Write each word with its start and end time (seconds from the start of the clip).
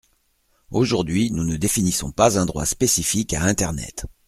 Aujourd’hui, 0.71 1.29
nous 1.29 1.43
ne 1.43 1.57
définissons 1.57 2.11
pas 2.11 2.39
un 2.39 2.47
droit 2.47 2.65
spécifique 2.65 3.35
à 3.35 3.43
internet. 3.43 4.07